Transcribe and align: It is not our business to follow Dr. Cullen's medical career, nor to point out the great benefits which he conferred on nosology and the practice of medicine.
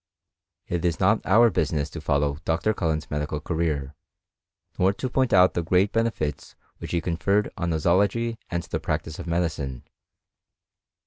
It 0.67 0.83
is 0.83 0.99
not 0.99 1.23
our 1.27 1.51
business 1.51 1.87
to 1.91 2.01
follow 2.01 2.39
Dr. 2.43 2.73
Cullen's 2.73 3.11
medical 3.11 3.39
career, 3.39 3.93
nor 4.79 4.93
to 4.93 5.09
point 5.11 5.31
out 5.31 5.53
the 5.53 5.61
great 5.61 5.91
benefits 5.91 6.55
which 6.79 6.89
he 6.89 7.01
conferred 7.01 7.51
on 7.55 7.69
nosology 7.69 8.39
and 8.49 8.63
the 8.63 8.79
practice 8.79 9.19
of 9.19 9.27
medicine. 9.27 9.83